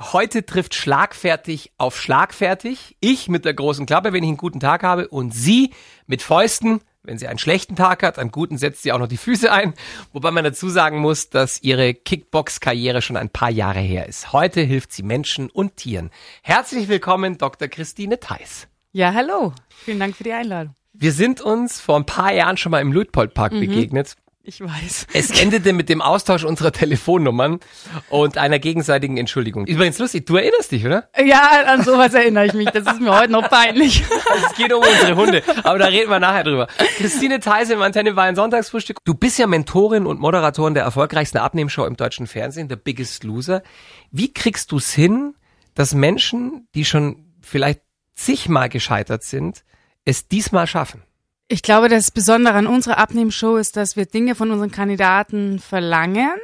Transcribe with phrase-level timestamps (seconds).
[0.00, 2.96] Heute trifft schlagfertig auf schlagfertig.
[3.00, 5.74] Ich mit der großen Klappe, wenn ich einen guten Tag habe, und sie
[6.06, 8.16] mit Fäusten, wenn sie einen schlechten Tag hat.
[8.16, 9.74] An guten setzt sie auch noch die Füße ein.
[10.12, 14.32] Wobei man dazu sagen muss, dass ihre Kickbox-Karriere schon ein paar Jahre her ist.
[14.32, 16.10] Heute hilft sie Menschen und Tieren.
[16.42, 17.66] Herzlich willkommen, Dr.
[17.66, 18.68] Christine Theis.
[18.92, 19.52] Ja, hallo.
[19.68, 20.76] Vielen Dank für die Einladung.
[20.92, 23.60] Wir sind uns vor ein paar Jahren schon mal im Luitpoldpark mhm.
[23.60, 24.14] begegnet.
[24.48, 25.08] Ich weiß.
[25.12, 27.60] Es endete mit dem Austausch unserer Telefonnummern
[28.08, 29.66] und einer gegenseitigen Entschuldigung.
[29.66, 31.10] Übrigens lustig, du erinnerst dich, oder?
[31.22, 32.70] Ja, an sowas erinnere ich mich.
[32.70, 34.02] Das ist mir heute noch peinlich.
[34.46, 36.66] Es geht um unsere Hunde, aber da reden wir nachher drüber.
[36.96, 38.96] Christine Theise im Antenne war ein Sonntagsfrühstück.
[39.04, 43.62] Du bist ja Mentorin und Moderatorin der erfolgreichsten Abnehmshow im deutschen Fernsehen, The Biggest Loser.
[44.10, 45.34] Wie kriegst du es hin,
[45.74, 47.82] dass Menschen, die schon vielleicht
[48.14, 49.64] zigmal gescheitert sind,
[50.06, 51.02] es diesmal schaffen?
[51.50, 56.36] Ich glaube, das Besondere an unserer Abnehmshow ist, dass wir Dinge von unseren Kandidaten verlangen,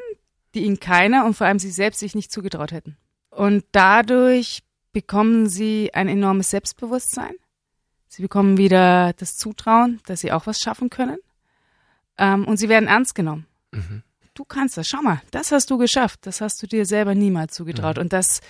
[0.54, 2.96] die ihnen keiner und vor allem sie selbst sich nicht zugetraut hätten.
[3.28, 4.62] Und dadurch
[4.92, 7.34] bekommen sie ein enormes Selbstbewusstsein.
[8.08, 11.18] Sie bekommen wieder das Zutrauen, dass sie auch was schaffen können.
[12.16, 13.46] Ähm, und sie werden ernst genommen.
[13.72, 14.02] Mhm.
[14.32, 14.88] Du kannst das.
[14.88, 16.20] Schau mal, das hast du geschafft.
[16.22, 17.96] Das hast du dir selber niemals zugetraut.
[17.96, 18.02] Mhm.
[18.02, 18.40] Und das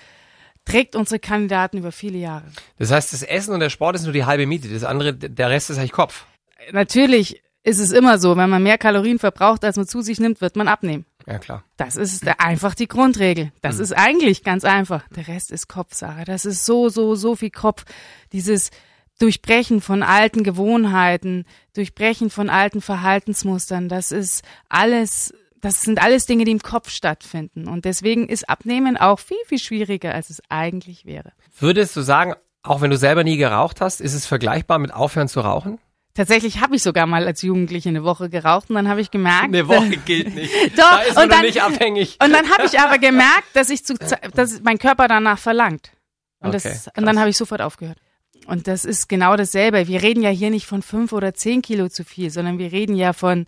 [0.65, 2.45] trägt unsere Kandidaten über viele Jahre.
[2.79, 4.69] Das heißt, das Essen und der Sport ist nur die halbe Miete.
[4.69, 6.27] Das andere, der Rest ist eigentlich Kopf
[6.73, 10.41] natürlich ist es immer so, wenn man mehr Kalorien verbraucht, als man zu sich nimmt,
[10.41, 11.07] wird man abnehmen.
[11.27, 11.65] Ja, klar.
[11.79, 13.53] Das ist einfach die Grundregel.
[13.63, 13.83] Das mhm.
[13.83, 15.09] ist eigentlich ganz einfach.
[15.17, 16.25] Der Rest ist Kopfsache.
[16.25, 17.85] Das ist so, so, so viel Kopf.
[18.33, 18.71] Dieses
[19.19, 26.45] Durchbrechen von alten Gewohnheiten, Durchbrechen von alten Verhaltensmustern, das ist alles, das sind alles Dinge,
[26.45, 27.69] die im Kopf stattfinden.
[27.69, 31.33] Und deswegen ist Abnehmen auch viel, viel schwieriger, als es eigentlich wäre.
[31.59, 35.29] Würdest du sagen, auch wenn du selber nie geraucht hast, ist es vergleichbar mit Aufhören
[35.29, 35.79] zu rauchen?
[36.15, 39.45] Tatsächlich habe ich sogar mal als Jugendliche eine Woche geraucht und dann habe ich gemerkt,
[39.45, 40.53] eine Woche gilt nicht.
[40.79, 42.19] Doch, da ist man und dann, nicht abhängig.
[42.23, 43.95] Und dann habe ich aber gemerkt, dass ich zu,
[44.35, 45.91] dass mein Körper danach verlangt.
[46.39, 47.99] Und, okay, das, und dann habe ich sofort aufgehört.
[48.47, 49.89] Und das ist genau dasselbe.
[49.89, 52.95] Wir reden ja hier nicht von fünf oder zehn Kilo zu viel, sondern wir reden
[52.95, 53.47] ja von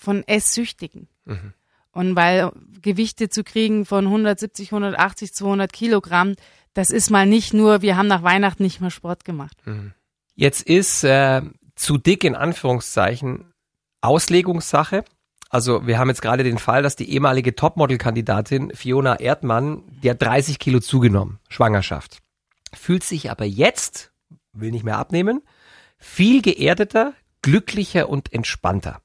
[0.00, 1.08] von Esssüchtigen.
[1.26, 1.52] Mhm.
[1.92, 6.34] Und weil Gewichte zu kriegen von 170, 180, 200 Kilogramm,
[6.72, 9.56] das ist mal nicht nur, wir haben nach Weihnachten nicht mehr Sport gemacht.
[9.66, 9.92] Mhm.
[10.34, 11.42] Jetzt ist äh,
[11.80, 13.52] zu dick in Anführungszeichen
[14.02, 15.04] Auslegungssache.
[15.48, 20.22] Also wir haben jetzt gerade den Fall, dass die ehemalige Topmodel-Kandidatin Fiona Erdmann, die hat
[20.22, 22.18] 30 Kilo zugenommen, Schwangerschaft.
[22.72, 24.12] Fühlt sich aber jetzt,
[24.52, 25.42] will nicht mehr abnehmen,
[25.98, 29.00] viel geerdeter, glücklicher und entspannter.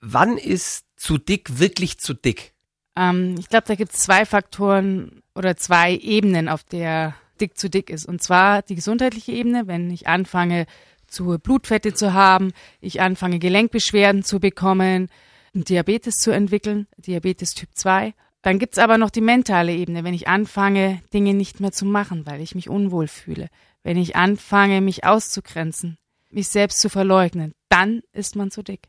[0.00, 2.54] Wann ist zu dick wirklich zu dick?
[2.96, 7.68] Ähm, ich glaube, da gibt es zwei Faktoren oder zwei Ebenen, auf der dick zu
[7.68, 8.06] dick ist.
[8.06, 10.66] Und zwar die gesundheitliche Ebene, wenn ich anfange,
[11.08, 15.08] zu Blutfette zu haben, ich anfange Gelenkbeschwerden zu bekommen,
[15.54, 18.14] Diabetes zu entwickeln, Diabetes Typ 2.
[18.42, 22.26] Dann gibt's aber noch die mentale Ebene, wenn ich anfange, Dinge nicht mehr zu machen,
[22.26, 23.48] weil ich mich unwohl fühle.
[23.82, 25.98] Wenn ich anfange, mich auszugrenzen,
[26.30, 28.88] mich selbst zu verleugnen, dann ist man zu dick.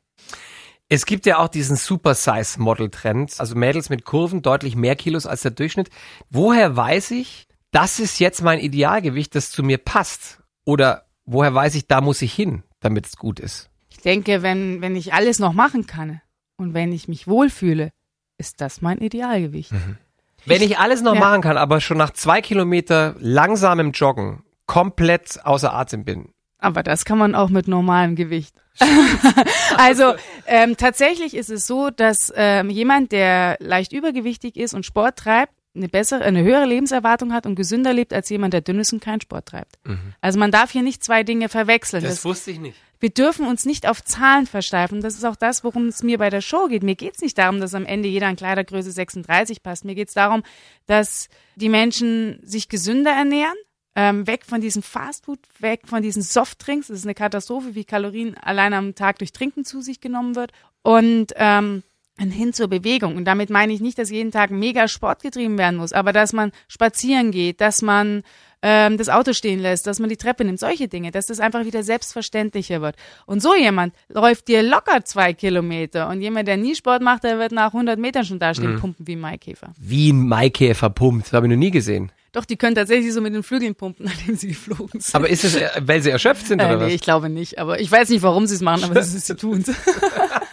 [0.87, 5.51] Es gibt ja auch diesen Super-Size-Model-Trend, also Mädels mit Kurven deutlich mehr Kilos als der
[5.51, 5.89] Durchschnitt.
[6.29, 10.39] Woher weiß ich, das ist jetzt mein Idealgewicht, das zu mir passt?
[10.65, 13.69] Oder woher weiß ich, da muss ich hin, damit es gut ist?
[13.89, 16.21] Ich denke, wenn, wenn ich alles noch machen kann
[16.57, 17.91] und wenn ich mich wohlfühle,
[18.37, 19.71] ist das mein Idealgewicht.
[19.71, 19.97] Mhm.
[20.45, 21.19] Wenn ich alles noch ja.
[21.19, 26.29] machen kann, aber schon nach zwei Kilometer langsamem Joggen komplett außer Atem bin.
[26.59, 28.55] Aber das kann man auch mit normalem Gewicht.
[29.77, 30.13] also
[30.45, 35.53] ähm, tatsächlich ist es so, dass ähm, jemand, der leicht übergewichtig ist und Sport treibt,
[35.79, 39.01] eine bessere, eine höhere Lebenserwartung hat und gesünder lebt als jemand, der dünn ist und
[39.01, 39.79] keinen Sport treibt.
[39.85, 40.13] Mhm.
[40.21, 42.03] Also man darf hier nicht zwei Dinge verwechseln.
[42.03, 42.77] Das, das, wusste ich nicht.
[42.99, 45.01] Wir dürfen uns nicht auf Zahlen versteifen.
[45.01, 46.83] Das ist auch das, worum es mir bei der Show geht.
[46.83, 49.85] Mir geht es nicht darum, dass am Ende jeder in Kleidergröße 36 passt.
[49.85, 50.43] Mir geht es darum,
[50.85, 53.55] dass die Menschen sich gesünder ernähren,
[53.95, 56.87] ähm, weg von diesem Fastfood, weg von diesen Softdrinks.
[56.87, 60.51] Das ist eine Katastrophe, wie Kalorien allein am Tag durch Trinken zu sich genommen wird.
[60.81, 61.83] Und ähm,
[62.19, 63.15] hin zur Bewegung.
[63.15, 66.33] Und damit meine ich nicht, dass jeden Tag mega Sport getrieben werden muss, aber dass
[66.33, 68.23] man spazieren geht, dass man
[68.61, 71.65] ähm, das Auto stehen lässt, dass man die Treppe nimmt, solche Dinge, dass das einfach
[71.65, 72.95] wieder selbstverständlicher wird.
[73.25, 77.39] Und so jemand läuft dir locker zwei Kilometer und jemand, der nie Sport macht, der
[77.39, 78.79] wird nach 100 Metern schon dastehen, mhm.
[78.79, 79.73] pumpen wie ein Maikäfer.
[79.79, 82.11] Wie ein Maikäfer pumpt, das habe ich noch nie gesehen.
[82.31, 85.15] Doch, die können tatsächlich so mit den Flügeln pumpen, nachdem sie geflogen sind.
[85.15, 86.93] Aber ist es, äh, weil sie erschöpft sind, oder äh, nee, was?
[86.93, 87.57] ich glaube nicht.
[87.57, 89.75] Aber ich weiß nicht, warum sie es machen, aber sie tun es.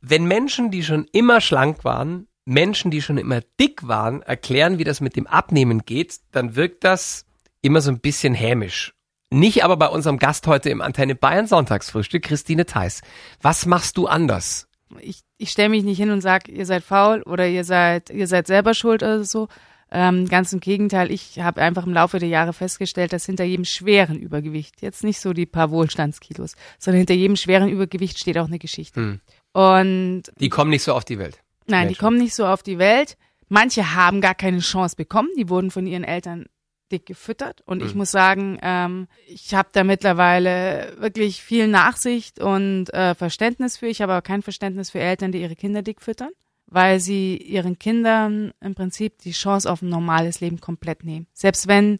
[0.00, 4.84] Wenn Menschen, die schon immer schlank waren, Menschen, die schon immer dick waren, erklären, wie
[4.84, 7.26] das mit dem Abnehmen geht, dann wirkt das
[7.62, 8.94] immer so ein bisschen hämisch.
[9.32, 13.02] Nicht aber bei unserem Gast heute im Antenne Bayern Sonntagsfrühstück, Christine Theis.
[13.40, 14.66] Was machst du anders?
[14.98, 18.26] Ich, ich stelle mich nicht hin und sage, ihr seid faul oder ihr seid, ihr
[18.26, 19.48] seid selber schuld oder so.
[19.92, 23.64] Ähm, ganz im Gegenteil, ich habe einfach im Laufe der Jahre festgestellt, dass hinter jedem
[23.64, 28.46] schweren Übergewicht, jetzt nicht so die paar Wohlstandskilos, sondern hinter jedem schweren Übergewicht steht auch
[28.46, 29.00] eine Geschichte.
[29.00, 29.20] Hm.
[29.52, 31.38] Und Die kommen nicht so auf die Welt.
[31.66, 32.00] nein, die Menschen.
[32.00, 33.16] kommen nicht so auf die Welt.
[33.48, 36.46] Manche haben gar keine Chance bekommen, die wurden von ihren Eltern
[36.92, 37.60] dick gefüttert.
[37.66, 37.98] Und ich Mhm.
[37.98, 43.86] muss sagen, ähm, ich habe da mittlerweile wirklich viel Nachsicht und äh, Verständnis für.
[43.86, 46.30] Ich habe aber kein Verständnis für Eltern, die ihre Kinder dick füttern,
[46.66, 51.26] weil sie ihren Kindern im Prinzip die Chance auf ein normales Leben komplett nehmen.
[51.32, 51.98] Selbst wenn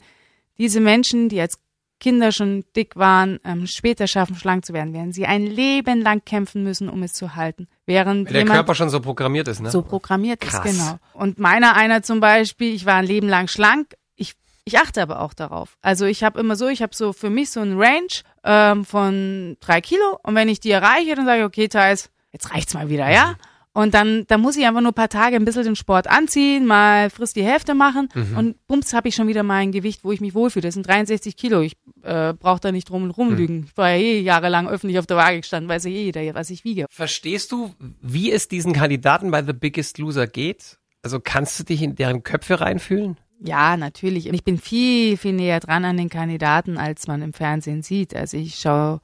[0.58, 1.58] diese Menschen, die als
[2.00, 6.24] Kinder schon dick waren, ähm, später schaffen, schlank zu werden, werden sie ein Leben lang
[6.24, 7.68] kämpfen müssen, um es zu halten.
[7.86, 9.70] Während Weil der Körper schon so programmiert ist, ne?
[9.70, 10.64] so programmiert Krass.
[10.64, 10.98] ist, genau.
[11.12, 15.20] Und meiner einer zum Beispiel, ich war ein Leben lang schlank, ich, ich achte aber
[15.20, 15.76] auch darauf.
[15.82, 18.08] Also ich habe immer so, ich habe so für mich so ein Range
[18.42, 22.52] ähm, von drei Kilo und wenn ich die erreiche, dann sage ich, okay, Thais, jetzt
[22.52, 23.36] reicht's mal wieder, ja?
[23.80, 26.66] Und dann, dann muss ich einfach nur ein paar Tage ein bisschen den Sport anziehen,
[26.66, 30.20] mal frisst die Hälfte machen und bums habe ich schon wieder mein Gewicht, wo ich
[30.20, 30.64] mich wohlfühle.
[30.68, 31.62] Das sind 63 Kilo.
[31.62, 33.64] Ich äh, brauche da nicht drum und rumlügen.
[33.70, 36.50] Ich war ja eh jahrelang öffentlich auf der Waage gestanden, weiß ja eh jeder, was
[36.50, 36.84] ich wiege.
[36.90, 40.78] Verstehst du, wie es diesen Kandidaten bei The Biggest Loser geht?
[41.02, 43.16] Also kannst du dich in deren Köpfe reinfühlen?
[43.42, 44.28] Ja, natürlich.
[44.28, 48.14] Und ich bin viel, viel näher dran an den Kandidaten, als man im Fernsehen sieht.
[48.14, 49.00] Also ich schaue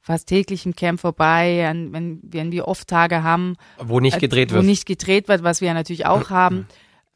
[0.00, 4.50] fast täglich im Camp vorbei, an, wenn, wenn wir oft Tage haben, Wo nicht gedreht
[4.50, 4.64] wo wird.
[4.64, 6.66] nicht gedreht wird, was wir ja natürlich auch haben.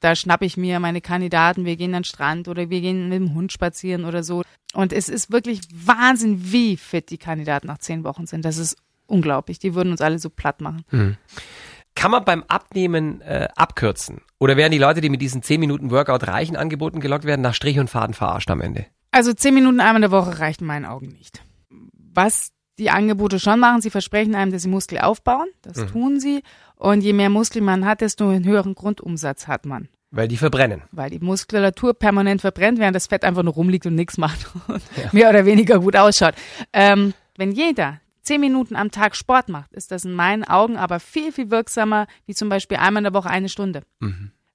[0.00, 3.18] Da schnappe ich mir meine Kandidaten, wir gehen an den Strand oder wir gehen mit
[3.18, 4.42] dem Hund spazieren oder so.
[4.74, 8.44] Und es ist wirklich Wahnsinn, wie fit die Kandidaten nach zehn Wochen sind.
[8.44, 8.76] Das ist
[9.06, 9.60] unglaublich.
[9.60, 11.16] Die würden uns alle so platt machen.
[11.94, 14.22] Kann man beim Abnehmen äh, abkürzen?
[14.38, 17.54] Oder werden die Leute, die mit diesen 10 Minuten Workout reichen, angeboten gelockt werden, nach
[17.54, 18.86] Strich und Faden verarscht am Ende?
[19.12, 21.42] Also zehn Minuten einmal in der Woche reicht in meinen Augen nicht.
[22.14, 25.48] Was die Angebote schon machen, sie versprechen einem, dass sie Muskel aufbauen.
[25.62, 25.86] Das Mhm.
[25.88, 26.42] tun sie.
[26.76, 29.88] Und je mehr Muskel man hat, desto einen höheren Grundumsatz hat man.
[30.10, 30.82] Weil die verbrennen.
[30.90, 34.82] Weil die Muskulatur permanent verbrennt, während das Fett einfach nur rumliegt und nichts macht und
[35.12, 36.34] mehr oder weniger gut ausschaut.
[36.72, 41.00] Ähm, wenn jeder zehn Minuten am Tag Sport macht, ist das in meinen Augen aber
[41.00, 43.82] viel, viel wirksamer, wie zum Beispiel einmal in der Woche eine Stunde.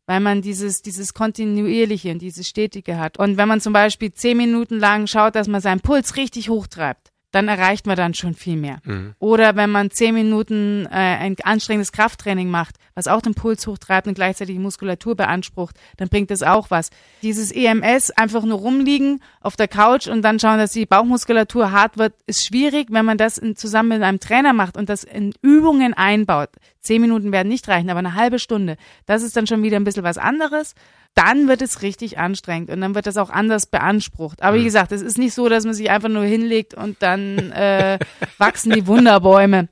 [0.06, 3.18] Weil man dieses, dieses kontinuierliche und dieses stetige hat.
[3.18, 7.12] Und wenn man zum Beispiel zehn Minuten lang schaut, dass man seinen Puls richtig hochtreibt,
[7.32, 8.80] dann erreicht man dann schon viel mehr.
[9.20, 14.08] Oder wenn man zehn Minuten äh, ein anstrengendes Krafttraining macht, was auch den Puls hochtreibt
[14.08, 16.90] und gleichzeitig die Muskulatur beansprucht, dann bringt das auch was.
[17.22, 21.98] Dieses EMS, einfach nur rumliegen auf der Couch und dann schauen, dass die Bauchmuskulatur hart
[21.98, 25.34] wird, ist schwierig, wenn man das in, zusammen mit einem Trainer macht und das in
[25.42, 26.50] Übungen einbaut.
[26.80, 29.84] Zehn Minuten werden nicht reichen, aber eine halbe Stunde, das ist dann schon wieder ein
[29.84, 30.74] bisschen was anderes.
[31.18, 34.44] Dann wird es richtig anstrengend und dann wird das auch anders beansprucht.
[34.44, 37.52] Aber wie gesagt, es ist nicht so, dass man sich einfach nur hinlegt und dann
[37.54, 37.98] äh,
[38.38, 39.68] wachsen die Wunderbäume.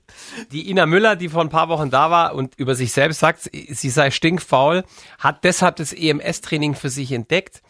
[0.51, 3.41] Die Ina Müller, die vor ein paar Wochen da war und über sich selbst sagt,
[3.53, 4.85] sie sei stinkfaul,
[5.19, 7.61] hat deshalb das EMS-Training für sich entdeckt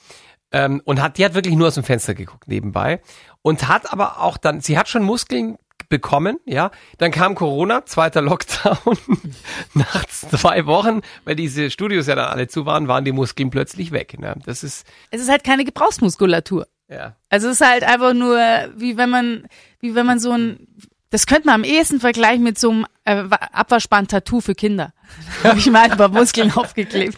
[0.54, 3.02] ähm, und hat, die hat wirklich nur aus dem Fenster geguckt nebenbei
[3.42, 5.58] und hat aber auch dann, sie hat schon Muskeln
[5.90, 8.98] bekommen, ja, dann kam Corona, zweiter Lockdown,
[9.74, 13.92] nach zwei Wochen, weil diese Studios ja dann alle zu waren, waren die Muskeln plötzlich
[13.92, 14.20] weg.
[14.20, 14.36] Ne?
[14.46, 16.68] Das ist, Es ist halt keine Gebrauchsmuskulatur.
[16.90, 18.38] ja, Also es ist halt einfach nur,
[18.76, 19.48] wie wenn man,
[19.80, 20.68] wie wenn man so ein,
[21.16, 23.24] das könnte man am ehesten vergleichen mit so einem äh,
[23.54, 24.92] Abwaschband-Tattoo für Kinder.
[25.44, 27.18] Da habe ich mal ein paar Muskeln aufgeklebt.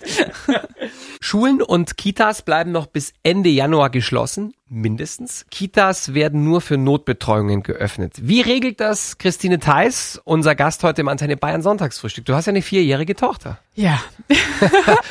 [1.19, 5.47] Schulen und Kitas bleiben noch bis Ende Januar geschlossen, mindestens.
[5.49, 8.13] Kitas werden nur für Notbetreuungen geöffnet.
[8.21, 12.25] Wie regelt das Christine Theis, unser Gast heute im Antenne Bayern Sonntagsfrühstück?
[12.25, 13.57] Du hast ja eine vierjährige Tochter.
[13.73, 13.99] Ja.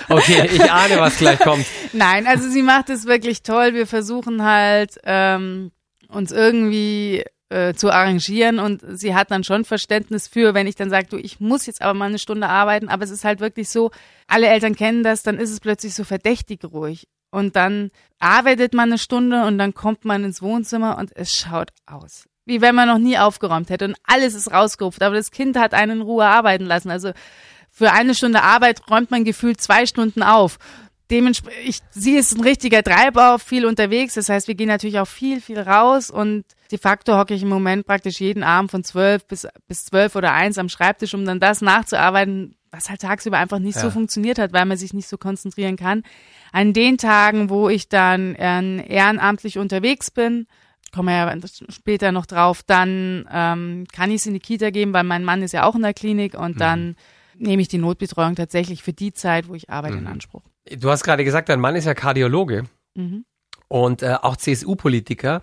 [0.08, 1.66] Okay, ich ahne, was gleich kommt.
[1.92, 3.74] Nein, also sie macht es wirklich toll.
[3.74, 5.72] Wir versuchen halt, ähm,
[6.08, 10.90] uns irgendwie äh, zu arrangieren und sie hat dann schon Verständnis für, wenn ich dann
[10.90, 13.68] sage, du, ich muss jetzt aber mal eine Stunde arbeiten, aber es ist halt wirklich
[13.68, 13.90] so,
[14.26, 17.06] alle Eltern kennen das, dann ist es plötzlich so verdächtig ruhig.
[17.30, 21.70] Und dann arbeitet man eine Stunde und dann kommt man ins Wohnzimmer und es schaut
[21.86, 22.28] aus.
[22.46, 25.74] Wie wenn man noch nie aufgeräumt hätte und alles ist rausgerupft, aber das Kind hat
[25.74, 26.90] einen in Ruhe arbeiten lassen.
[26.90, 27.12] Also
[27.70, 30.58] für eine Stunde Arbeit räumt man gefühlt zwei Stunden auf.
[31.10, 34.14] Dementsprechend, sie ist ein richtiger Treiber, viel unterwegs.
[34.14, 37.48] Das heißt, wir gehen natürlich auch viel, viel raus und de facto hocke ich im
[37.48, 41.38] Moment praktisch jeden Abend von zwölf bis, bis zwölf oder eins am Schreibtisch, um dann
[41.38, 43.92] das nachzuarbeiten, was halt tagsüber einfach nicht so Ja.
[43.92, 46.02] funktioniert hat, weil man sich nicht so konzentrieren kann.
[46.50, 50.46] An den Tagen, wo ich dann äh, ehrenamtlich unterwegs bin,
[50.92, 51.34] kommen wir ja
[51.68, 55.42] später noch drauf, dann ähm, kann ich es in die Kita geben, weil mein Mann
[55.42, 56.96] ist ja auch in der Klinik und dann
[57.38, 60.42] nehme ich die Notbetreuung tatsächlich für die Zeit, wo ich arbeite, in Anspruch.
[60.78, 63.24] Du hast gerade gesagt, dein Mann ist ja Kardiologe Mhm.
[63.68, 65.42] und äh, auch CSU-Politiker.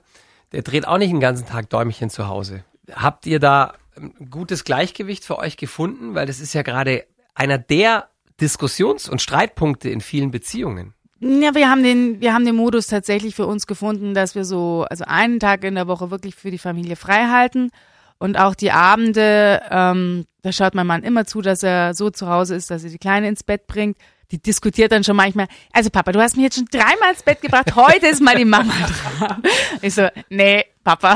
[0.51, 2.63] Der dreht auch nicht den ganzen Tag Däumchen zu Hause.
[2.91, 6.15] Habt ihr da ein gutes Gleichgewicht für euch gefunden?
[6.15, 8.09] Weil das ist ja gerade einer der
[8.41, 10.93] Diskussions- und Streitpunkte in vielen Beziehungen.
[11.19, 14.85] Ja, wir haben den, wir haben den Modus tatsächlich für uns gefunden, dass wir so,
[14.89, 17.69] also einen Tag in der Woche wirklich für die Familie frei halten
[18.17, 22.27] und auch die Abende, ähm, da schaut mein Mann immer zu, dass er so zu
[22.27, 23.97] Hause ist, dass er die Kleine ins Bett bringt.
[24.31, 27.41] Die diskutiert dann schon manchmal, also Papa, du hast mich jetzt schon dreimal ins Bett
[27.41, 28.73] gebracht, heute ist mal die Mama
[29.19, 29.43] dran.
[29.81, 31.15] Ich so, nee, Papa.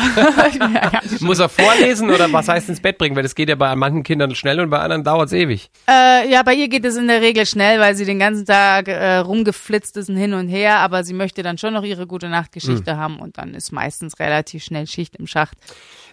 [0.59, 1.01] ja.
[1.19, 3.15] Muss er vorlesen oder was heißt ins Bett bringen?
[3.15, 5.69] Weil das geht ja bei manchen Kindern schnell und bei anderen dauert es ewig.
[5.89, 8.87] Äh, ja, bei ihr geht es in der Regel schnell, weil sie den ganzen Tag
[8.87, 12.29] äh, rumgeflitzt ist und hin und her, aber sie möchte dann schon noch ihre gute
[12.29, 12.97] Nachtgeschichte mhm.
[12.97, 15.57] haben und dann ist meistens relativ schnell Schicht im Schacht.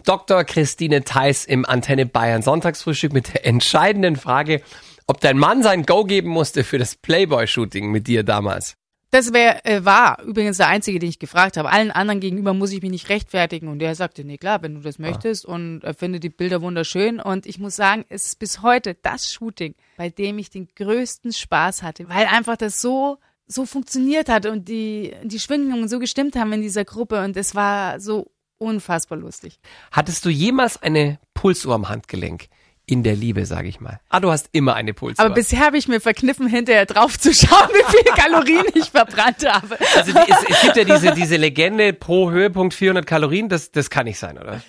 [0.05, 0.43] Dr.
[0.43, 4.61] Christine Theis im Antenne Bayern Sonntagsfrühstück mit der entscheidenden Frage,
[5.07, 8.75] ob dein Mann sein Go geben musste für das Playboy-Shooting mit dir damals.
[9.11, 11.69] Das wär, äh, war übrigens der einzige, den ich gefragt habe.
[11.69, 13.69] Allen anderen gegenüber muss ich mich nicht rechtfertigen.
[13.69, 15.47] Und der sagte, nee, klar, wenn du das möchtest.
[15.47, 15.53] Ah.
[15.53, 17.21] Und er findet die Bilder wunderschön.
[17.21, 21.31] Und ich muss sagen, es ist bis heute das Shooting, bei dem ich den größten
[21.31, 26.35] Spaß hatte, weil einfach das so so funktioniert hat und die die Schwingungen so gestimmt
[26.35, 29.59] haben in dieser Gruppe und es war so unfassbar lustig.
[29.91, 32.47] Hattest du jemals eine Pulsuhr am Handgelenk?
[32.85, 33.99] In der Liebe, sage ich mal.
[34.09, 35.23] Ah, du hast immer eine Pulsuhr.
[35.23, 39.45] Aber bisher habe ich mir verkniffen, hinterher drauf zu schauen, wie viele Kalorien ich verbrannt
[39.47, 39.77] habe.
[39.95, 43.89] Also die, es, es, gibt ja diese, diese Legende pro Höhepunkt 400 Kalorien, das, das
[43.89, 44.61] kann nicht sein, oder?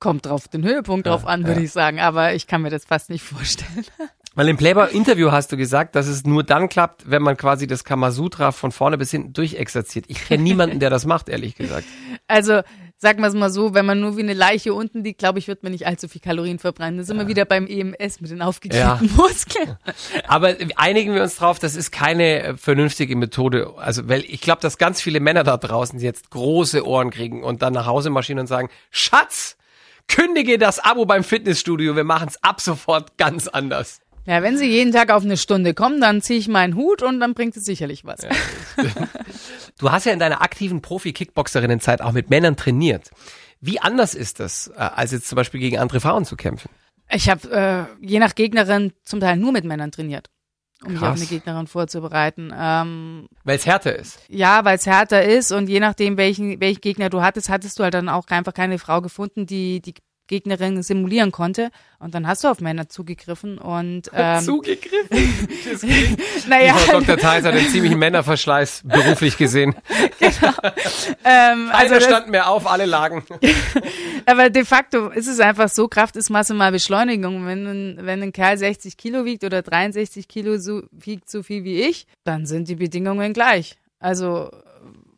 [0.00, 1.66] Kommt drauf den Höhepunkt drauf an, würde ja.
[1.66, 3.86] ich sagen, aber ich kann mir das fast nicht vorstellen.
[4.34, 7.84] Weil im Playboy-Interview hast du gesagt, dass es nur dann klappt, wenn man quasi das
[7.84, 10.06] Kamasutra von vorne bis hinten durchexerziert.
[10.08, 11.86] Ich kenne niemanden, der das macht, ehrlich gesagt.
[12.26, 12.62] Also
[12.98, 15.48] sagen wir es mal so, wenn man nur wie eine Leiche unten liegt, glaube ich,
[15.48, 16.98] wird man nicht allzu viel Kalorien verbrennen.
[16.98, 17.22] Da sind ja.
[17.22, 19.12] wir wieder beim EMS mit den aufgeklebten ja.
[19.16, 19.76] Muskeln.
[20.26, 23.74] Aber einigen wir uns drauf, das ist keine äh, vernünftige Methode.
[23.76, 27.62] Also, weil ich glaube, dass ganz viele Männer da draußen jetzt große Ohren kriegen und
[27.62, 29.56] dann nach Hause marschieren und sagen, Schatz,
[30.08, 34.00] kündige das Abo beim Fitnessstudio, wir machen es ab sofort ganz anders.
[34.26, 37.20] Ja, wenn Sie jeden Tag auf eine Stunde kommen, dann ziehe ich meinen Hut und
[37.20, 38.22] dann bringt es sicherlich was.
[38.22, 38.30] Ja,
[39.78, 43.10] du hast ja in deiner aktiven Profi-Kickboxerinnenzeit auch mit Männern trainiert.
[43.60, 46.70] Wie anders ist das, äh, als jetzt zum Beispiel gegen andere Frauen zu kämpfen?
[47.10, 50.30] Ich habe äh, je nach Gegnerin zum Teil nur mit Männern trainiert,
[50.82, 51.00] um Krass.
[51.00, 52.52] mich auf eine Gegnerin vorzubereiten.
[52.56, 54.20] Ähm, weil es härter ist.
[54.28, 57.84] Ja, weil es härter ist und je nachdem, welchen, welchen Gegner du hattest, hattest du
[57.84, 59.94] halt dann auch einfach keine Frau gefunden, die die
[60.26, 61.70] Gegnerin simulieren konnte.
[61.98, 66.16] Und dann hast du auf Männer zugegriffen und ähm, zugegriffen.
[66.48, 67.16] naja, Frau Dr.
[67.16, 69.74] Theis hat einen ziemlichen Männerverschleiß beruflich gesehen.
[70.18, 70.52] genau.
[71.24, 73.24] ähm, also standen mehr auf, alle lagen.
[74.26, 77.46] aber de facto ist es einfach so: Kraft ist Masse mal Beschleunigung.
[77.46, 81.82] Wenn wenn ein Kerl 60 Kilo wiegt oder 63 Kilo so wiegt so viel wie
[81.82, 83.76] ich, dann sind die Bedingungen gleich.
[83.98, 84.50] Also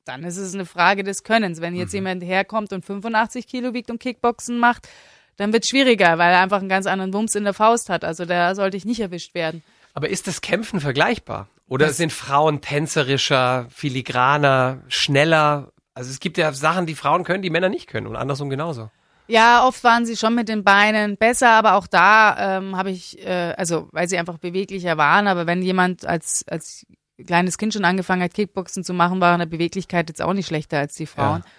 [0.06, 1.60] dann ist es eine Frage des Könnens.
[1.60, 1.98] Wenn jetzt mhm.
[1.98, 4.88] jemand herkommt und 85 Kilo wiegt und Kickboxen macht,
[5.36, 8.04] dann wird es schwieriger, weil er einfach einen ganz anderen Wumms in der Faust hat.
[8.04, 9.62] Also da sollte ich nicht erwischt werden.
[9.94, 11.48] Aber ist das Kämpfen vergleichbar?
[11.68, 15.72] Oder das sind Frauen tänzerischer, filigraner, schneller?
[15.94, 18.90] Also es gibt ja Sachen, die Frauen können, die Männer nicht können und andersrum genauso.
[19.28, 23.18] Ja, oft waren sie schon mit den Beinen besser, aber auch da ähm, habe ich,
[23.26, 26.86] äh, also weil sie einfach beweglicher waren, aber wenn jemand als, als
[27.24, 30.46] kleines Kind schon angefangen hat, Kickboxen zu machen, war in der Beweglichkeit jetzt auch nicht
[30.46, 31.42] schlechter als die Frauen.
[31.44, 31.50] Ja.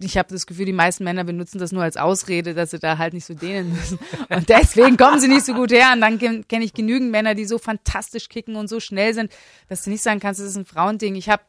[0.00, 2.96] Ich habe das Gefühl, die meisten Männer benutzen das nur als Ausrede, dass sie da
[2.96, 3.98] halt nicht so dehnen müssen.
[4.30, 5.90] Und deswegen kommen sie nicht so gut her.
[5.92, 9.30] Und dann kenne ich genügend Männer, die so fantastisch kicken und so schnell sind,
[9.68, 11.16] dass du nicht sagen kannst, das ist ein Frauending.
[11.16, 11.42] Ich habe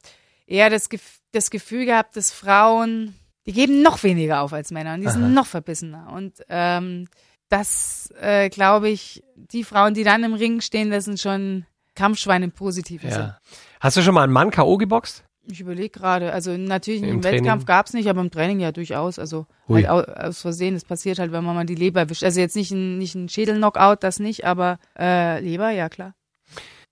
[0.47, 3.15] eher das, Gef das Gefühl gehabt, dass Frauen,
[3.45, 5.13] die geben noch weniger auf als Männer und die Aha.
[5.13, 6.11] sind noch verbissener.
[6.13, 7.07] Und ähm,
[7.47, 11.65] das, äh, glaube ich, die Frauen, die dann im Ring stehen, das sind schon
[11.95, 13.15] Kampfschwein im positiven ja.
[13.15, 13.33] Sinn.
[13.79, 14.77] Hast du schon mal einen Mann K.O.
[14.77, 15.23] geboxt?
[15.51, 16.31] Ich überlege gerade.
[16.31, 19.17] Also natürlich im, im Wettkampf gab es nicht, aber im Training ja durchaus.
[19.17, 19.83] Also Ui.
[19.83, 20.75] halt aus Versehen.
[20.75, 22.23] Es passiert halt, wenn man mal die Leber erwischt.
[22.23, 26.13] Also jetzt nicht ein, nicht ein Schädel-Knockout, das nicht, aber äh, Leber, ja klar.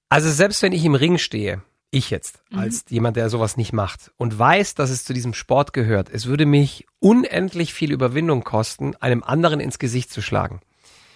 [0.10, 1.62] Also selbst wenn ich im Ring stehe,
[1.92, 2.60] ich jetzt, mhm.
[2.60, 6.26] als jemand, der sowas nicht macht und weiß, dass es zu diesem Sport gehört, es
[6.26, 10.62] würde mich unendlich viel Überwindung kosten, einem anderen ins Gesicht zu schlagen.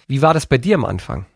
[0.06, 1.26] Wie war das bei dir am Anfang?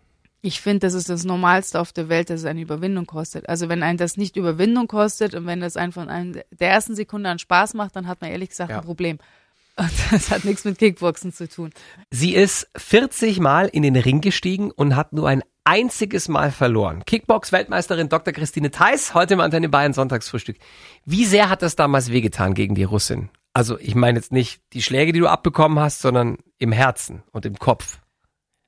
[0.46, 3.48] Ich finde, das ist das Normalste auf der Welt, dass es eine Überwindung kostet.
[3.48, 6.94] Also wenn ein das nicht Überwindung kostet und wenn das einen von einem der ersten
[6.94, 8.78] Sekunde an Spaß macht, dann hat man ehrlich gesagt ja.
[8.78, 9.18] ein Problem.
[9.76, 11.70] Und das hat nichts mit Kickboxen zu tun.
[12.10, 17.02] Sie ist 40 Mal in den Ring gestiegen und hat nur ein einziges Mal verloren.
[17.04, 18.32] Kickbox-Weltmeisterin Dr.
[18.32, 20.56] Christine Theis, heute im Antenne Bayern Sonntagsfrühstück.
[21.04, 23.28] Wie sehr hat das damals wehgetan gegen die Russin?
[23.52, 27.44] Also ich meine jetzt nicht die Schläge, die du abbekommen hast, sondern im Herzen und
[27.44, 27.98] im Kopf.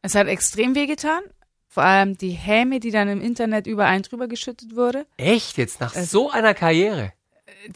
[0.02, 1.22] Es hat extrem wehgetan
[1.68, 5.06] vor allem die Häme, die dann im Internet über einen drüber geschüttet wurde.
[5.16, 7.12] Echt jetzt nach es, so einer Karriere?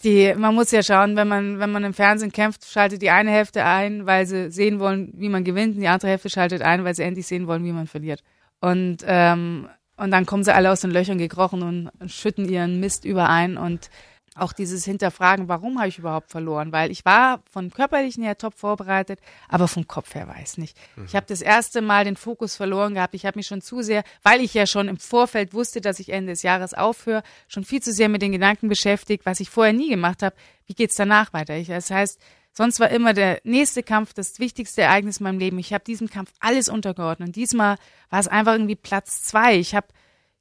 [0.02, 3.30] Die, man muss ja schauen, wenn man, wenn man im Fernsehen kämpft, schaltet die eine
[3.30, 6.84] Hälfte ein, weil sie sehen wollen, wie man gewinnt, und die andere Hälfte schaltet ein,
[6.84, 8.22] weil sie endlich sehen wollen, wie man verliert.
[8.60, 13.04] Und ähm, Und dann kommen sie alle aus den Löchern gekrochen und schütten ihren Mist
[13.04, 13.90] überein und
[14.34, 16.72] auch dieses Hinterfragen, warum habe ich überhaupt verloren?
[16.72, 20.76] Weil ich war von körperlichen her top vorbereitet, aber vom Kopf her weiß nicht.
[20.96, 21.04] Mhm.
[21.04, 23.14] Ich habe das erste Mal den Fokus verloren gehabt.
[23.14, 26.10] Ich habe mich schon zu sehr, weil ich ja schon im Vorfeld wusste, dass ich
[26.10, 29.74] Ende des Jahres aufhöre, schon viel zu sehr mit den Gedanken beschäftigt, was ich vorher
[29.74, 30.34] nie gemacht habe.
[30.66, 31.56] Wie geht's danach weiter?
[31.56, 32.18] Ich, das heißt,
[32.52, 35.58] sonst war immer der nächste Kampf das wichtigste Ereignis in meinem Leben.
[35.58, 37.28] Ich habe diesem Kampf alles untergeordnet.
[37.28, 37.76] Und diesmal
[38.08, 39.56] war es einfach irgendwie Platz zwei.
[39.56, 39.88] Ich habe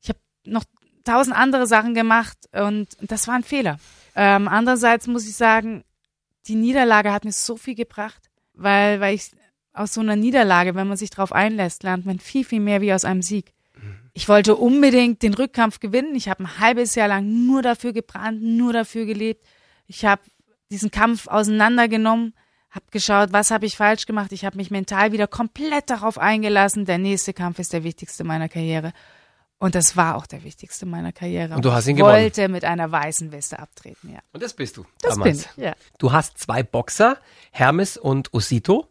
[0.02, 0.64] ich hab noch
[1.04, 3.80] tausend andere Sachen gemacht und das war ein Fehler.
[4.16, 5.84] Ähm, andererseits muss ich sagen,
[6.48, 9.32] die Niederlage hat mir so viel gebracht, weil, weil ich
[9.74, 12.94] aus so einer Niederlage, wenn man sich darauf einlässt, lernt man viel, viel mehr wie
[12.94, 13.54] aus einem Sieg.
[14.14, 16.16] Ich wollte unbedingt den Rückkampf gewinnen.
[16.16, 19.46] Ich habe ein halbes Jahr lang nur dafür gebrannt, nur dafür gelebt.
[19.88, 20.22] Ich habe
[20.70, 22.34] diesen Kampf auseinandergenommen,
[22.70, 24.32] habe geschaut, was habe ich falsch gemacht.
[24.34, 26.86] Ich habe mich mental wieder komplett darauf eingelassen.
[26.86, 28.92] Der nächste Kampf ist der wichtigste meiner Karriere.
[29.62, 31.54] Und das war auch der wichtigste meiner Karriere.
[31.54, 32.16] Und du hast ihn ich gewonnen.
[32.16, 34.18] wollte mit einer weißen Weste abtreten, ja.
[34.34, 34.86] Und das bist du.
[35.04, 35.44] Das damals.
[35.46, 35.74] bin ich, ja.
[36.00, 37.18] Du hast zwei Boxer,
[37.52, 38.88] Hermes und Osito.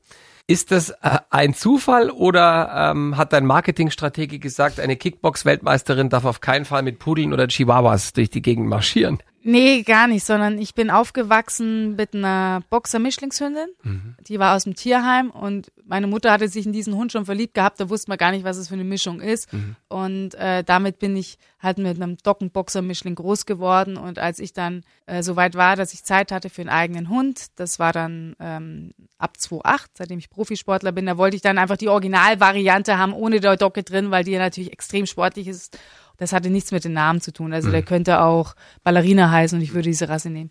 [0.46, 6.40] Ist das äh, ein Zufall oder ähm, hat dein Marketingstrategie gesagt, eine Kickbox-Weltmeisterin darf auf
[6.40, 9.18] keinen Fall mit Pudeln oder Chihuahuas durch die Gegend marschieren?
[9.42, 13.68] Nee, gar nicht, sondern ich bin aufgewachsen mit einer Boxer-Mischlingshündin.
[13.82, 14.16] Mhm.
[14.26, 17.54] Die war aus dem Tierheim und meine Mutter hatte sich in diesen Hund schon verliebt
[17.54, 19.52] gehabt, da wusste man gar nicht, was es für eine Mischung ist.
[19.52, 19.76] Mhm.
[19.88, 23.96] Und äh, damit bin ich halt mit einem Dockenboxer-Mischling groß geworden.
[23.96, 27.08] Und als ich dann äh, so weit war, dass ich Zeit hatte für einen eigenen
[27.08, 31.58] Hund, das war dann ähm, ab 2008, seitdem ich Profisportler bin, da wollte ich dann
[31.58, 35.78] einfach die Originalvariante haben, ohne der Docke drin, weil die ja natürlich extrem sportlich ist
[36.20, 37.52] das hatte nichts mit den Namen zu tun.
[37.52, 37.72] Also mhm.
[37.72, 40.50] der könnte auch Ballerina heißen und ich würde diese Rasse nehmen.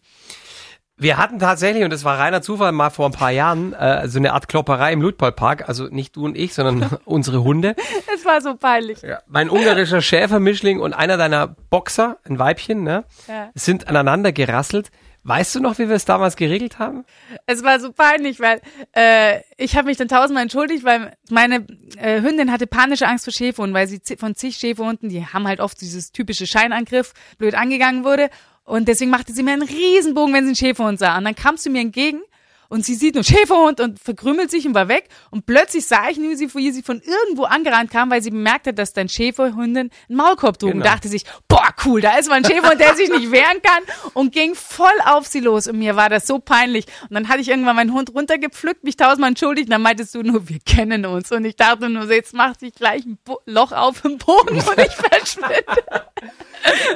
[0.97, 4.19] Wir hatten tatsächlich, und das war reiner Zufall, mal vor ein paar Jahren, äh, so
[4.19, 5.69] eine Art Klopperei im Ludpolpark.
[5.69, 7.75] Also nicht du und ich, sondern unsere Hunde.
[8.13, 9.01] Es war so peinlich.
[9.03, 13.49] Ja, mein ungarischer Schäfermischling und einer deiner Boxer, ein Weibchen, ne, ja.
[13.53, 14.89] sind aneinander gerasselt.
[15.29, 17.05] Weißt du noch, wie wir es damals geregelt haben?
[17.45, 18.61] Es war so peinlich, weil
[18.95, 21.67] äh, ich habe mich dann tausendmal entschuldigt, weil meine
[21.99, 25.59] äh, Hündin hatte panische Angst vor Schäferhunden, weil sie von zig Schäferhunden, die haben halt
[25.59, 28.31] oft dieses typische Scheinangriff, blöd angegangen wurde.
[28.63, 31.15] Und deswegen machte sie mir einen Riesenbogen, wenn sie einen Schäferhund sah.
[31.15, 32.21] Und dann kam sie mir entgegen
[32.69, 35.09] und sie sieht nur Schäferhund und verkrümmelt sich und war weg.
[35.31, 38.73] Und plötzlich sah ich nur sie, wie sie von irgendwo angerannt kam, weil sie bemerkte,
[38.73, 40.85] dass dein Schäferhündin einen Maulkorb trug genau.
[40.85, 43.83] und dachte sich, boah, cool, da ist mal ein Schäferhund, der sich nicht wehren kann
[44.13, 45.67] und ging voll auf sie los.
[45.67, 46.85] Und mir war das so peinlich.
[47.09, 50.21] Und dann hatte ich irgendwann meinen Hund runtergepflückt, mich tausendmal entschuldigt und dann meintest du
[50.21, 51.31] nur, wir kennen uns.
[51.31, 54.77] Und ich dachte nur, jetzt macht sich gleich ein Bo Loch auf im Boden und
[54.77, 56.05] ich verschwinde.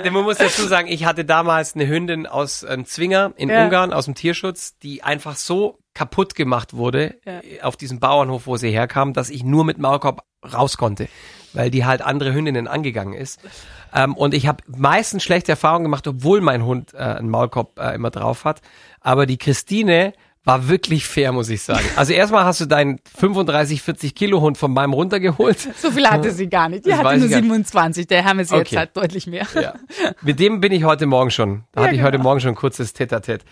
[0.03, 3.63] Denn man muss dazu sagen, ich hatte damals eine Hündin aus einem Zwinger in ja.
[3.63, 7.41] Ungarn, aus dem Tierschutz, die einfach so kaputt gemacht wurde ja.
[7.63, 11.07] auf diesem Bauernhof, wo sie herkam, dass ich nur mit Maulkorb raus konnte,
[11.53, 13.39] weil die halt andere Hündinnen angegangen ist.
[13.93, 17.95] Ähm, und ich habe meistens schlechte Erfahrungen gemacht, obwohl mein Hund äh, einen Maulkorb äh,
[17.95, 18.61] immer drauf hat.
[18.99, 20.13] Aber die Christine
[20.45, 21.85] war wirklich fair, muss ich sagen.
[21.95, 25.57] Also erstmal hast du deinen 35, 40 Kilo Hund von meinem runtergeholt.
[25.77, 26.85] So viel hatte sie gar nicht.
[26.85, 28.07] Die das hatte nur 27.
[28.07, 28.59] Der Hermes okay.
[28.59, 29.47] jetzt hat deutlich mehr.
[29.55, 29.75] Ja.
[30.21, 31.63] Mit dem bin ich heute Morgen schon.
[31.71, 32.07] Da ja, hatte ich genau.
[32.07, 33.45] heute Morgen schon ein kurzes Tete-a-Tete.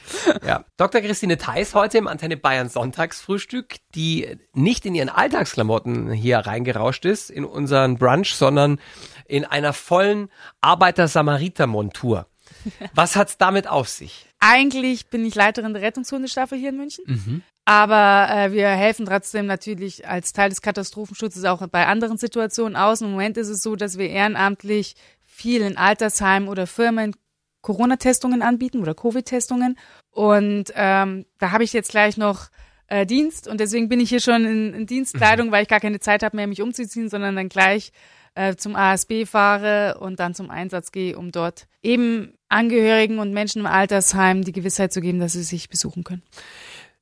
[0.45, 0.65] Ja.
[0.75, 1.01] Dr.
[1.01, 7.29] Christine Theis heute im Antenne Bayern Sonntagsfrühstück, die nicht in ihren Alltagsklamotten hier reingerauscht ist,
[7.29, 8.79] in unseren Brunch, sondern
[9.27, 12.27] in einer vollen Arbeiter-Samariter-Montur.
[12.93, 14.27] Was hat's damit auf sich?
[14.41, 17.05] Eigentlich bin ich Leiterin der Rettungshundestaffel hier in München.
[17.07, 17.43] Mhm.
[17.63, 23.01] Aber äh, wir helfen trotzdem natürlich als Teil des Katastrophenschutzes auch bei anderen Situationen aus.
[23.01, 27.15] Im Moment ist es so, dass wir ehrenamtlich viel in Altersheimen oder Firmen
[27.61, 29.77] Corona-Testungen anbieten oder Covid-Testungen.
[30.09, 32.49] Und ähm, da habe ich jetzt gleich noch
[32.87, 35.51] äh, Dienst und deswegen bin ich hier schon in, in Dienstkleidung, mhm.
[35.51, 37.91] weil ich gar keine Zeit habe mehr, mich umzuziehen, sondern dann gleich
[38.33, 43.59] äh, zum ASB fahre und dann zum Einsatz gehe, um dort eben Angehörigen und Menschen
[43.59, 46.23] im Altersheim die Gewissheit zu geben, dass sie sich besuchen können.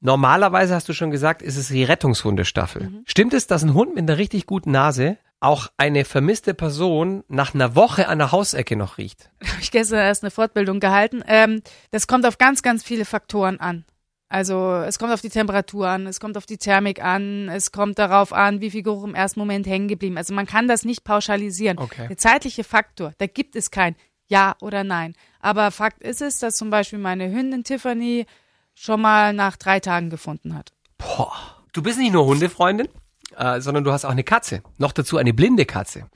[0.02, 2.84] Normalerweise hast du schon gesagt, ist es die Rettungshundestaffel.
[2.84, 3.04] Mhm.
[3.06, 7.54] Stimmt es, dass ein Hund mit einer richtig guten Nase auch eine vermisste Person nach
[7.54, 9.30] einer Woche an der Hausecke noch riecht?
[9.44, 11.24] Habe ich gestern erst eine Fortbildung gehalten.
[11.28, 13.86] Ähm, das kommt auf ganz, ganz viele Faktoren an.
[14.30, 17.98] Also es kommt auf die Temperatur an, es kommt auf die Thermik an, es kommt
[17.98, 20.18] darauf an, wie viel Geruch im ersten Moment hängen geblieben.
[20.18, 21.80] Also man kann das nicht pauschalisieren.
[21.80, 22.08] Okay.
[22.08, 23.96] Der zeitliche Faktor, da gibt es kein
[24.28, 25.16] Ja oder Nein.
[25.40, 28.26] Aber Fakt ist es, dass zum Beispiel meine Hündin Tiffany
[28.76, 30.72] schon mal nach drei Tagen gefunden hat.
[30.98, 31.34] Boah.
[31.74, 32.88] Du bist nicht nur Hundefreundin,
[33.36, 34.64] äh, sondern du hast auch eine Katze.
[34.78, 36.10] Noch dazu eine blinde Katze.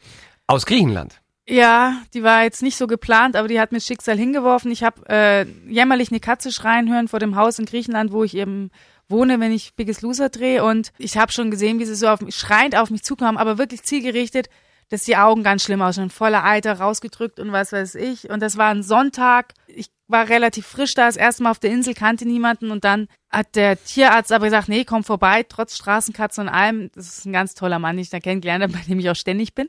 [0.48, 1.22] Aus Griechenland.
[1.48, 4.72] Ja, die war jetzt nicht so geplant, aber die hat mir Schicksal hingeworfen.
[4.72, 8.36] Ich habe äh, jämmerlich eine Katze schreien hören vor dem Haus in Griechenland, wo ich
[8.36, 8.72] eben
[9.10, 10.64] wohne, wenn ich Biggest Loser drehe.
[10.64, 13.58] Und ich habe schon gesehen, wie sie so auf mich, schreiend auf mich zukam, aber
[13.58, 14.48] wirklich zielgerichtet.
[14.90, 18.30] Dass die Augen ganz schlimm ausschauen, voller Eiter rausgedrückt und was weiß ich.
[18.30, 19.54] Und das war ein Sonntag.
[19.68, 23.08] Ich war relativ frisch da, das erste Mal auf der Insel, kannte niemanden und dann
[23.30, 26.92] hat der Tierarzt aber gesagt, nee, komm vorbei, trotz Straßenkatze und allem.
[26.94, 29.16] Das ist ein ganz toller Mann, den ich da kennengelernt habe, bei dem ich auch
[29.16, 29.68] ständig bin.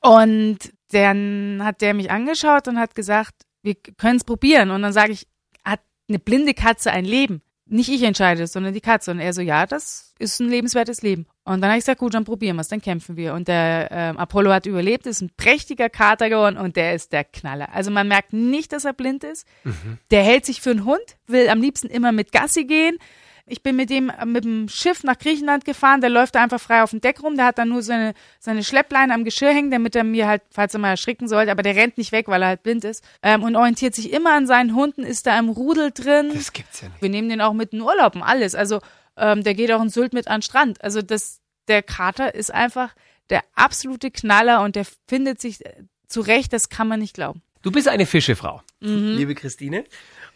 [0.00, 0.58] Und
[0.90, 4.70] dann hat der mich angeschaut und hat gesagt, wir können es probieren.
[4.70, 5.26] Und dann sage ich,
[5.64, 7.42] hat eine blinde Katze ein Leben?
[7.68, 9.10] Nicht ich entscheide es, sondern die Katze.
[9.10, 11.26] Und er so, ja, das ist ein lebenswertes Leben.
[11.44, 13.34] Und dann habe ich gesagt, gut, dann probieren wir es, dann kämpfen wir.
[13.34, 17.24] Und der ähm, Apollo hat überlebt, ist ein prächtiger Kater geworden und der ist der
[17.24, 17.74] Knaller.
[17.74, 19.46] Also man merkt nicht, dass er blind ist.
[19.64, 19.98] Mhm.
[20.12, 22.98] Der hält sich für einen Hund, will am liebsten immer mit Gassi gehen.
[23.48, 26.82] Ich bin mit dem mit dem Schiff nach Griechenland gefahren, der läuft da einfach frei
[26.82, 29.94] auf dem Deck rum, der hat dann nur seine, seine Schleppleine am Geschirr hängen, damit
[29.94, 32.48] er mir halt, falls er mal erschrecken sollte, aber der rennt nicht weg, weil er
[32.48, 35.92] halt blind ist ähm, und orientiert sich immer an seinen Hunden, ist da im Rudel
[35.92, 36.32] drin.
[36.34, 37.00] Das gibt's ja nicht.
[37.00, 38.56] Wir nehmen den auch mit in Urlaub und alles.
[38.56, 38.80] Also
[39.16, 40.82] ähm, der geht auch in Sylt mit an den Strand.
[40.82, 42.96] Also das, der Kater ist einfach
[43.30, 45.60] der absolute Knaller und der findet sich
[46.08, 47.42] zurecht, das kann man nicht glauben.
[47.62, 49.16] Du bist eine Fischefrau, mhm.
[49.16, 49.84] liebe Christine.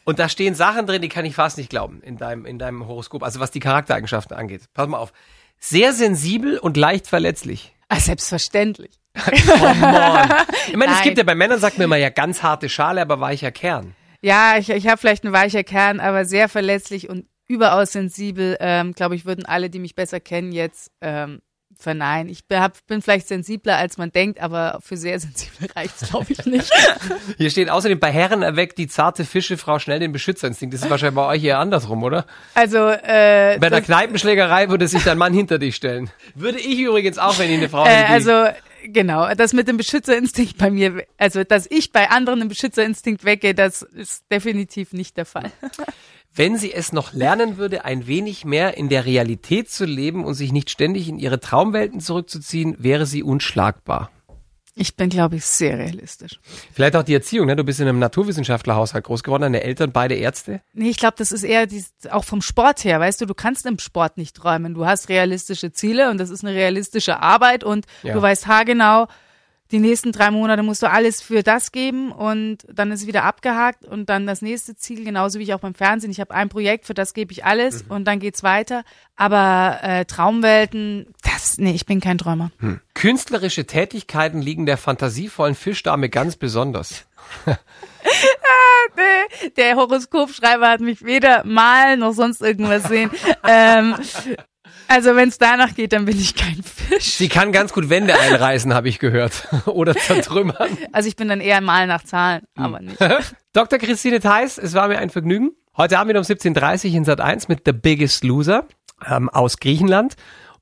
[0.04, 2.86] Und da stehen Sachen drin, die kann ich fast nicht glauben in deinem, in deinem
[2.86, 4.62] Horoskop, also was die Charaktereigenschaften angeht.
[4.74, 5.12] Pass mal auf.
[5.58, 7.74] Sehr sensibel und leicht verletzlich.
[7.88, 8.98] Ah, selbstverständlich.
[9.16, 10.32] oh Mann.
[10.68, 13.20] Ich meine, es gibt ja bei Männern, sagt man immer ja ganz harte Schale, aber
[13.20, 13.94] weicher Kern.
[14.22, 18.56] Ja, ich, ich habe vielleicht einen weicher Kern, aber sehr verletzlich und überaus sensibel.
[18.60, 21.40] Ähm, Glaube ich, würden alle, die mich besser kennen, jetzt ähm,
[21.80, 22.30] verneinen.
[22.30, 26.44] Ich bin vielleicht sensibler, als man denkt, aber für sehr sensibel reicht es, glaube ich,
[26.46, 26.70] nicht.
[27.38, 30.74] Hier steht außerdem, bei Herren erweckt die zarte Fischefrau schnell den Beschützerinstinkt.
[30.74, 32.26] Das ist wahrscheinlich bei euch eher andersrum, oder?
[32.54, 36.10] Also, äh, Bei der Kneipenschlägerei würde sich dein Mann hinter dich stellen.
[36.34, 38.08] Würde ich übrigens auch, wenn ich eine Frau äh, hätte.
[38.08, 43.24] Also, genau, das mit dem Beschützerinstinkt bei mir, also, dass ich bei anderen den Beschützerinstinkt
[43.24, 45.50] wecke, das ist definitiv nicht der Fall
[46.34, 50.34] wenn sie es noch lernen würde, ein wenig mehr in der Realität zu leben und
[50.34, 54.10] sich nicht ständig in ihre Traumwelten zurückzuziehen, wäre sie unschlagbar.
[54.76, 56.38] Ich bin, glaube ich, sehr realistisch.
[56.72, 57.56] Vielleicht auch die Erziehung, ne?
[57.56, 60.62] Du bist in einem Naturwissenschaftlerhaushalt groß geworden, deine Eltern beide Ärzte?
[60.72, 63.66] Nee, ich glaube, das ist eher die, auch vom Sport her, weißt du, du kannst
[63.66, 64.74] im Sport nicht träumen.
[64.74, 68.14] Du hast realistische Ziele und das ist eine realistische Arbeit und ja.
[68.14, 69.08] du weißt haargenau,
[69.72, 73.24] die nächsten drei Monate musst du alles für das geben und dann ist es wieder
[73.24, 76.10] abgehakt und dann das nächste Ziel, genauso wie ich auch beim Fernsehen.
[76.10, 77.90] Ich habe ein Projekt, für das gebe ich alles mhm.
[77.90, 78.82] und dann geht's weiter.
[79.16, 82.50] Aber äh, Traumwelten, das, nee, ich bin kein Träumer.
[82.60, 82.80] Hm.
[82.94, 87.06] Künstlerische Tätigkeiten liegen der fantasievollen Fischdame ganz besonders.
[87.46, 87.56] ah.
[89.56, 93.10] Der Horoskopschreiber hat mich weder malen noch sonst irgendwas sehen.
[93.46, 93.96] ähm,
[94.90, 97.14] also wenn es danach geht, dann bin ich kein Fisch.
[97.14, 99.46] Sie kann ganz gut Wände einreißen, habe ich gehört.
[99.66, 100.76] Oder zertrümmern.
[100.90, 102.64] Also ich bin dann eher mal nach Zahlen, hm.
[102.64, 102.98] aber nicht.
[103.52, 103.78] Dr.
[103.78, 105.52] Christine Theis, es war mir ein Vergnügen.
[105.76, 108.66] Heute Abend wieder um 17.30 Uhr in Sat 1 mit The Biggest Loser
[109.06, 110.16] ähm, aus Griechenland.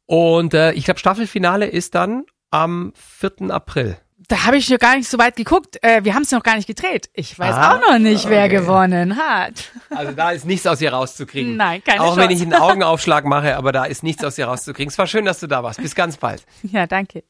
[0.05, 3.51] Und äh, ich glaube, Staffelfinale ist dann am 4.
[3.51, 3.97] April
[4.29, 5.83] da habe ich noch gar nicht so weit geguckt.
[5.83, 7.09] Äh, wir haben es noch gar nicht gedreht.
[7.15, 8.35] Ich weiß ah, auch noch nicht, okay.
[8.35, 9.71] wer gewonnen hat.
[9.91, 11.57] Also da ist nichts aus ihr rauszukriegen.
[11.57, 12.21] Nein, keine Auch Chance.
[12.21, 14.91] wenn ich einen Augenaufschlag mache, aber da ist nichts aus ihr rauszukriegen.
[14.91, 15.81] Es war schön, dass du da warst.
[15.81, 16.45] Bis ganz bald.
[16.63, 17.25] Ja, danke.